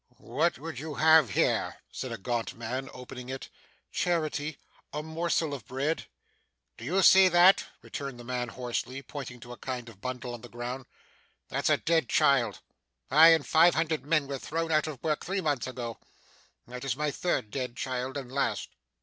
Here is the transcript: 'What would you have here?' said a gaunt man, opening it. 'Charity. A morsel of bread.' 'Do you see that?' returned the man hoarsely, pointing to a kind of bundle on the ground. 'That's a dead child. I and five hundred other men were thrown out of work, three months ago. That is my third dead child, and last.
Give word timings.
'What 0.17 0.57
would 0.57 0.79
you 0.79 0.95
have 0.95 1.29
here?' 1.29 1.77
said 1.91 2.11
a 2.11 2.17
gaunt 2.17 2.55
man, 2.55 2.89
opening 2.91 3.29
it. 3.29 3.49
'Charity. 3.91 4.57
A 4.91 5.03
morsel 5.03 5.53
of 5.53 5.67
bread.' 5.67 6.07
'Do 6.75 6.85
you 6.85 7.03
see 7.03 7.27
that?' 7.27 7.65
returned 7.83 8.19
the 8.19 8.23
man 8.23 8.47
hoarsely, 8.49 9.03
pointing 9.03 9.39
to 9.41 9.51
a 9.51 9.57
kind 9.57 9.87
of 9.89 10.01
bundle 10.01 10.33
on 10.33 10.41
the 10.41 10.49
ground. 10.49 10.87
'That's 11.49 11.69
a 11.69 11.77
dead 11.77 12.09
child. 12.09 12.61
I 13.11 13.27
and 13.27 13.45
five 13.45 13.75
hundred 13.75 13.99
other 13.99 14.07
men 14.09 14.25
were 14.25 14.39
thrown 14.39 14.71
out 14.71 14.87
of 14.87 15.03
work, 15.03 15.23
three 15.23 15.39
months 15.39 15.67
ago. 15.67 15.99
That 16.65 16.83
is 16.83 16.95
my 16.97 17.11
third 17.11 17.51
dead 17.51 17.75
child, 17.77 18.17
and 18.17 18.31
last. 18.31 18.69